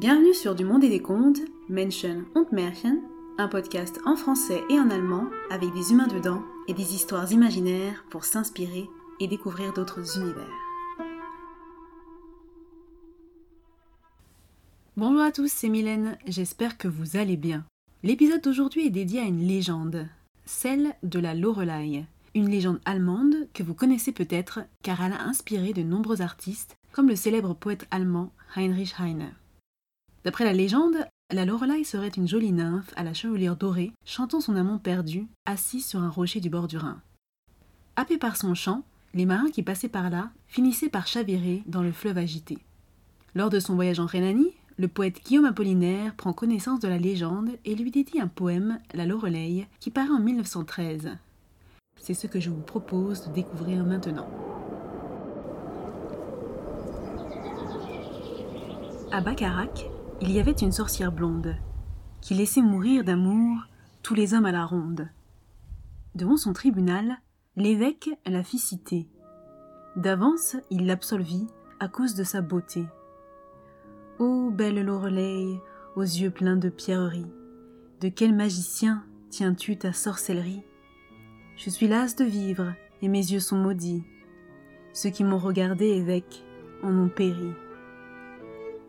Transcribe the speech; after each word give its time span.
Bienvenue 0.00 0.32
sur 0.32 0.54
Du 0.54 0.64
Monde 0.64 0.82
et 0.82 0.88
des 0.88 1.02
Contes, 1.02 1.40
Menschen 1.68 2.24
und 2.34 2.50
Märchen, 2.52 3.02
un 3.36 3.48
podcast 3.48 4.00
en 4.06 4.16
français 4.16 4.62
et 4.70 4.80
en 4.80 4.88
allemand 4.88 5.26
avec 5.50 5.74
des 5.74 5.92
humains 5.92 6.06
dedans 6.06 6.42
et 6.68 6.72
des 6.72 6.94
histoires 6.94 7.30
imaginaires 7.30 8.02
pour 8.08 8.24
s'inspirer 8.24 8.88
et 9.20 9.28
découvrir 9.28 9.74
d'autres 9.74 10.18
univers. 10.18 10.48
Bonjour 14.96 15.20
à 15.20 15.32
tous, 15.32 15.52
c'est 15.52 15.68
Mylène, 15.68 16.16
j'espère 16.26 16.78
que 16.78 16.88
vous 16.88 17.18
allez 17.18 17.36
bien. 17.36 17.66
L'épisode 18.02 18.40
d'aujourd'hui 18.40 18.86
est 18.86 18.90
dédié 18.90 19.20
à 19.20 19.24
une 19.24 19.46
légende, 19.46 20.08
celle 20.46 20.94
de 21.02 21.18
la 21.18 21.34
Lorelei, 21.34 22.06
une 22.34 22.48
légende 22.48 22.80
allemande 22.86 23.48
que 23.52 23.62
vous 23.62 23.74
connaissez 23.74 24.12
peut-être 24.12 24.60
car 24.82 25.02
elle 25.02 25.12
a 25.12 25.24
inspiré 25.24 25.74
de 25.74 25.82
nombreux 25.82 26.22
artistes 26.22 26.74
comme 26.90 27.08
le 27.08 27.16
célèbre 27.16 27.52
poète 27.52 27.86
allemand 27.90 28.32
Heinrich 28.56 28.94
Heine. 28.98 29.34
D'après 30.24 30.44
la 30.44 30.52
légende, 30.52 31.06
la 31.30 31.44
Lorelei 31.44 31.84
serait 31.84 32.08
une 32.08 32.28
jolie 32.28 32.52
nymphe 32.52 32.92
à 32.96 33.04
la 33.04 33.14
chevelure 33.14 33.56
dorée, 33.56 33.92
chantant 34.04 34.40
son 34.40 34.56
amant 34.56 34.78
perdu, 34.78 35.26
assise 35.46 35.86
sur 35.86 36.00
un 36.00 36.10
rocher 36.10 36.40
du 36.40 36.50
bord 36.50 36.68
du 36.68 36.76
Rhin. 36.76 37.00
Happés 37.96 38.18
par 38.18 38.36
son 38.36 38.54
chant, 38.54 38.82
les 39.14 39.26
marins 39.26 39.50
qui 39.50 39.62
passaient 39.62 39.88
par 39.88 40.10
là 40.10 40.30
finissaient 40.46 40.88
par 40.88 41.06
chavirer 41.06 41.62
dans 41.66 41.82
le 41.82 41.92
fleuve 41.92 42.18
agité. 42.18 42.58
Lors 43.34 43.50
de 43.50 43.60
son 43.60 43.74
voyage 43.74 44.00
en 44.00 44.06
Rhénanie, 44.06 44.52
le 44.76 44.88
poète 44.88 45.24
Guillaume 45.24 45.44
Apollinaire 45.44 46.14
prend 46.14 46.32
connaissance 46.32 46.80
de 46.80 46.88
la 46.88 46.98
légende 46.98 47.50
et 47.64 47.74
lui 47.74 47.90
dédie 47.90 48.20
un 48.20 48.28
poème, 48.28 48.80
La 48.94 49.06
Lorelei, 49.06 49.66
qui 49.78 49.90
paraît 49.90 50.10
en 50.10 50.20
1913. 50.20 51.10
C'est 51.96 52.14
ce 52.14 52.26
que 52.26 52.40
je 52.40 52.50
vous 52.50 52.62
propose 52.62 53.26
de 53.28 53.32
découvrir 53.32 53.84
maintenant. 53.84 54.28
À 59.12 59.20
Bacharach, 59.20 59.86
il 60.22 60.32
y 60.32 60.38
avait 60.38 60.52
une 60.52 60.72
sorcière 60.72 61.12
blonde 61.12 61.56
qui 62.20 62.34
laissait 62.34 62.60
mourir 62.60 63.04
d'amour 63.04 63.66
tous 64.02 64.14
les 64.14 64.34
hommes 64.34 64.44
à 64.44 64.52
la 64.52 64.64
ronde. 64.64 65.08
Devant 66.14 66.36
son 66.36 66.52
tribunal, 66.52 67.16
l'évêque 67.56 68.10
la 68.26 68.42
fit 68.42 68.58
citer. 68.58 69.08
D'avance, 69.96 70.56
il 70.70 70.86
l'absolvit 70.86 71.46
à 71.78 71.88
cause 71.88 72.14
de 72.14 72.24
sa 72.24 72.42
beauté. 72.42 72.84
Ô 74.18 74.50
belle 74.50 74.84
Lorelei, 74.84 75.58
aux 75.96 76.02
yeux 76.02 76.30
pleins 76.30 76.56
de 76.56 76.68
pierreries, 76.68 77.32
de 78.00 78.08
quel 78.08 78.34
magicien 78.34 79.04
tiens-tu 79.30 79.78
ta 79.78 79.92
sorcellerie? 79.92 80.62
Je 81.56 81.70
suis 81.70 81.88
lasse 81.88 82.16
de 82.16 82.24
vivre 82.24 82.74
et 83.00 83.08
mes 83.08 83.32
yeux 83.32 83.40
sont 83.40 83.56
maudits. 83.56 84.04
Ceux 84.92 85.10
qui 85.10 85.24
m'ont 85.24 85.38
regardé, 85.38 85.86
évêque, 85.86 86.44
en 86.82 86.94
ont 86.96 87.08
péri. 87.08 87.52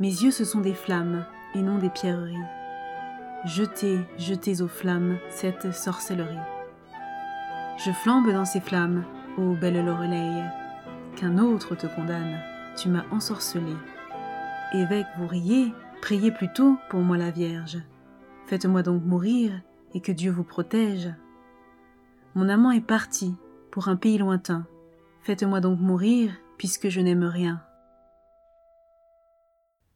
Mes 0.00 0.08
yeux, 0.08 0.30
ce 0.30 0.46
sont 0.46 0.62
des 0.62 0.72
flammes 0.72 1.26
et 1.54 1.60
non 1.60 1.76
des 1.76 1.90
pierreries. 1.90 2.34
Jetez, 3.44 4.00
jetez 4.16 4.62
aux 4.62 4.68
flammes 4.68 5.18
cette 5.28 5.74
sorcellerie. 5.74 6.38
Je 7.76 7.90
flambe 7.90 8.32
dans 8.32 8.46
ces 8.46 8.60
flammes, 8.60 9.04
ô 9.36 9.54
belle 9.54 9.84
Lorelei, 9.84 10.42
qu'un 11.16 11.36
autre 11.36 11.74
te 11.74 11.86
condamne, 11.86 12.40
tu 12.78 12.88
m'as 12.88 13.04
ensorcelé. 13.10 13.74
Évêque, 14.72 15.06
vous 15.18 15.26
riez, 15.26 15.74
priez 16.00 16.30
plutôt 16.30 16.78
pour 16.88 17.00
moi 17.00 17.18
la 17.18 17.30
Vierge. 17.30 17.78
Faites-moi 18.46 18.82
donc 18.82 19.04
mourir 19.04 19.52
et 19.92 20.00
que 20.00 20.12
Dieu 20.12 20.30
vous 20.30 20.44
protège. 20.44 21.12
Mon 22.34 22.48
amant 22.48 22.70
est 22.70 22.80
parti 22.80 23.34
pour 23.70 23.88
un 23.88 23.96
pays 23.96 24.16
lointain. 24.16 24.66
Faites-moi 25.20 25.60
donc 25.60 25.78
mourir 25.78 26.32
puisque 26.56 26.88
je 26.88 27.00
n'aime 27.00 27.24
rien. 27.24 27.60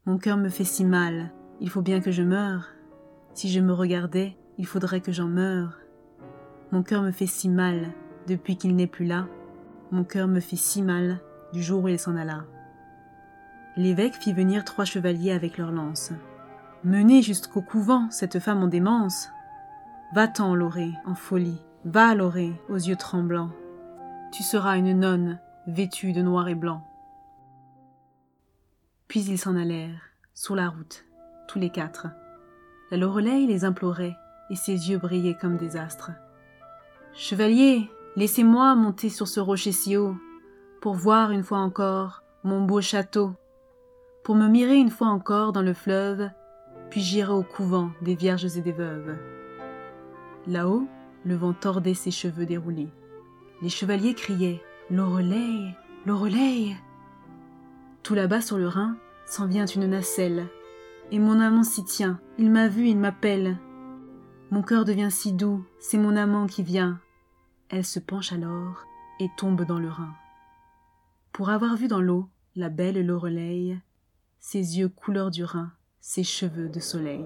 Mon 0.07 0.19
cœur 0.19 0.37
me 0.37 0.51
fait 0.51 0.65
si 0.65 0.85
mal, 0.85 1.31
il 1.61 1.71
faut 1.71 1.81
bien 1.81 2.01
que 2.03 2.11
je 2.11 2.23
meure. 2.23 2.69
Si 3.33 3.51
je 3.51 3.61
me 3.61 3.73
regardais, 3.73 4.37
il 4.59 4.67
faudrait 4.67 5.01
que 5.01 5.13
j'en 5.13 5.29
meure. 5.29 5.79
Mon 6.73 6.83
cœur 6.83 7.01
me 7.01 7.11
fait 7.11 7.27
si 7.27 7.49
mal 7.49 7.91
depuis 8.29 8.59
qu'il 8.59 8.77
n'est 8.77 8.87
plus 8.87 9.07
là. 9.07 9.27
Mon 9.93 10.05
cœur 10.05 10.29
me 10.29 10.41
fait 10.41 10.57
si 10.57 10.83
mal 10.83 11.21
du 11.55 11.63
jour 11.63 11.85
où 11.85 11.89
il 11.89 11.99
s'en 11.99 12.17
alla. 12.17 12.45
L'évêque 13.79 14.17
fit 14.17 14.35
venir 14.35 14.67
trois 14.67 14.85
chevaliers 14.85 15.33
avec 15.33 15.57
leurs 15.57 15.73
lances. 15.73 16.13
Menez 16.85 17.23
jusqu'au 17.23 17.63
couvent 17.63 18.11
cette 18.11 18.41
femme 18.41 18.63
en 18.63 18.69
démence. 18.69 19.31
Va-t'en, 20.15 20.55
Laurée, 20.55 20.93
en 21.07 21.15
folie. 21.15 21.63
Va, 21.87 22.15
Laurée, 22.15 22.53
aux 22.69 22.77
yeux 22.77 22.97
tremblants. 22.97 23.53
Tu 24.33 24.43
seras 24.43 24.77
une 24.77 25.01
nonne, 25.01 25.39
vêtue 25.67 26.13
de 26.13 26.21
noir 26.21 26.49
et 26.49 26.55
blanc. 26.55 26.83
Puis 29.09 29.21
ils 29.21 29.39
s'en 29.39 29.57
allèrent, 29.57 30.01
sur 30.33 30.55
la 30.57 30.69
route, 30.69 31.05
tous 31.49 31.59
les 31.59 31.71
quatre. 31.71 32.09
La 32.91 32.97
Lorelei 32.97 33.47
les 33.47 33.65
implorait, 33.65 34.17
et 34.51 34.57
ses 34.57 34.91
yeux 34.91 34.99
brillaient 34.99 35.37
comme 35.41 35.57
des 35.57 35.77
astres. 35.77 36.11
Chevalier, 37.13 37.91
laissez-moi 38.17 38.75
monter 38.75 39.09
sur 39.09 39.29
ce 39.29 39.41
rocher 39.41 39.73
si 39.73 39.97
haut, 39.97 40.17
pour 40.81 40.95
voir 40.95 41.31
une 41.31 41.45
fois 41.45 41.59
encore 41.59 42.23
mon 42.43 42.63
beau 42.63 42.81
château, 42.81 43.33
pour 44.23 44.35
me 44.35 44.49
mirer 44.49 44.77
une 44.77 44.91
fois 44.91 45.09
encore 45.09 45.53
dans 45.53 45.63
le 45.63 45.75
fleuve, 45.75 46.31
puis 46.91 47.01
j'irai 47.01 47.33
au 47.33 47.43
couvent 47.43 47.91
des 48.03 48.15
vierges 48.15 48.57
et 48.57 48.61
des 48.61 48.73
veuves. 48.73 49.17
Là-haut, 50.47 50.87
le 51.25 51.37
vent 51.37 51.53
tordait 51.53 51.95
ses 51.95 52.11
cheveux 52.11 52.47
déroulés. 52.47 52.91
Les 53.63 53.69
chevaliers 53.69 54.15
criaient 54.15 54.61
Lorelei, 54.91 55.75
Lorelei 56.05 56.75
tout 58.05 58.15
là-bas 58.15 58.43
sur 58.43 58.59
le 58.59 58.69
Rhin 58.69 58.97
s'en 59.25 59.47
vient 59.47 59.67
une 59.67 59.87
nacelle. 59.87 60.47
Et 61.11 61.19
mon 61.19 61.41
amant 61.41 61.65
s'y 61.65 61.85
tient, 61.85 62.21
il 62.39 62.51
m'a 62.51 62.69
vu, 62.69 62.87
il 62.87 62.99
m'appelle. 62.99 63.59
Mon 64.51 64.63
cœur 64.63 64.85
devient 64.85 65.11
si 65.11 65.33
doux, 65.33 65.65
c'est 65.81 65.99
mon 65.99 66.15
amant 66.15 66.47
qui 66.47 66.63
vient. 66.63 67.01
Elle 67.71 67.85
se 67.85 67.99
penche 67.99 68.33
alors 68.33 68.85
et 69.21 69.29
tombe 69.37 69.65
dans 69.65 69.79
le 69.79 69.89
Rhin. 69.89 70.13
Pour 71.33 71.49
avoir 71.49 71.77
vu 71.77 71.89
dans 71.89 72.01
l'eau 72.01 72.29
la 72.55 72.69
belle 72.69 73.05
Lorelei, 73.05 73.79
ses 74.39 74.79
yeux 74.79 74.89
couleur 74.89 75.31
du 75.31 75.43
Rhin, 75.43 75.73
ses 76.01 76.23
cheveux 76.23 76.69
de 76.69 76.81
soleil. 76.81 77.25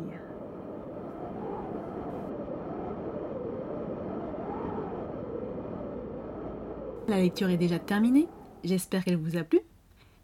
La 7.08 7.16
lecture 7.16 7.50
est 7.50 7.56
déjà 7.56 7.78
terminée, 7.78 8.28
j'espère 8.62 9.04
qu'elle 9.04 9.16
vous 9.16 9.36
a 9.36 9.42
plu. 9.42 9.60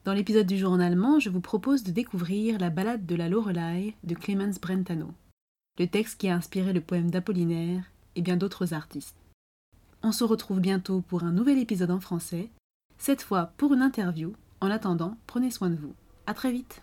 Dans 0.05 0.13
l'épisode 0.13 0.47
du 0.47 0.59
jour 0.59 0.71
en 0.71 0.81
allemand, 0.81 1.19
je 1.19 1.31
vous 1.31 1.41
propose 1.41 1.83
de 1.83 1.91
découvrir 1.91 2.59
la 2.59 2.69
ballade 2.69 3.07
de 3.07 3.15
la 3.15 3.31
Lorelei 3.31 3.95
de 4.05 4.15
Clemens 4.15 4.61
Brentano, 4.61 5.09
le 5.79 5.87
texte 5.87 6.21
qui 6.21 6.29
a 6.29 6.37
inspiré 6.37 6.75
le 6.75 6.83
poème 6.83 7.11
d'Apollinaire 7.11 7.85
et 8.15 8.21
bien 8.21 8.37
d'autres 8.37 8.75
artistes. 8.75 9.17
On 10.03 10.13
se 10.13 10.25
retrouve 10.25 10.61
bientôt 10.61 11.01
pour 11.01 11.25
un 11.25 11.33
nouvel 11.33 11.59
épisode 11.59 11.91
en 11.91 12.01
français, 12.01 12.51
cette 12.99 13.23
fois 13.23 13.53
pour 13.57 13.73
une 13.73 13.81
interview. 13.81 14.35
En 14.61 14.71
attendant, 14.71 15.17
prenez 15.27 15.51
soin 15.51 15.71
de 15.71 15.77
vous. 15.77 15.95
À 16.27 16.35
très 16.35 16.53
vite. 16.53 16.83